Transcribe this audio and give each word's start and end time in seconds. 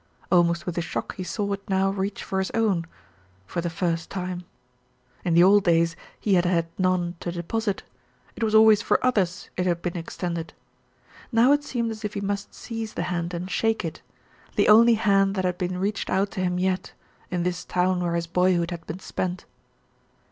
Almost 0.31 0.65
with 0.65 0.75
a 0.79 0.81
shock 0.81 1.13
he 1.17 1.23
saw 1.23 1.53
it 1.53 1.61
now 1.69 1.91
reach 1.91 2.23
for 2.23 2.39
his 2.39 2.49
own 2.55 2.87
for 3.45 3.61
the 3.61 3.69
first 3.69 4.09
time. 4.09 4.45
In 5.23 5.35
the 5.35 5.43
old 5.43 5.63
days 5.63 5.95
he 6.19 6.33
had 6.33 6.43
had 6.45 6.65
none 6.79 7.17
to 7.19 7.31
deposit. 7.31 7.83
It 8.35 8.41
was 8.43 8.55
always 8.55 8.81
for 8.81 8.97
others 9.05 9.51
it 9.57 9.67
had 9.67 9.83
been 9.83 9.95
extended. 9.95 10.53
Now 11.31 11.51
it 11.51 11.63
seemed 11.63 11.91
as 11.91 12.03
if 12.03 12.15
he 12.15 12.21
must 12.21 12.55
seize 12.55 12.95
the 12.95 13.03
hand 13.13 13.35
and 13.35 13.47
shake 13.51 13.85
it, 13.85 14.01
the 14.55 14.69
only 14.69 14.95
hand 14.95 15.35
that 15.35 15.45
had 15.45 15.59
been 15.59 15.77
reached 15.77 16.09
out 16.09 16.31
to 16.31 16.39
him 16.39 16.57
yet, 16.57 16.93
in 17.29 17.43
this 17.43 17.63
town 17.63 17.99
where 18.01 18.15
his 18.15 18.25
boyhood 18.25 18.71
had 18.71 18.87
been 18.87 18.97
spent. 18.97 19.45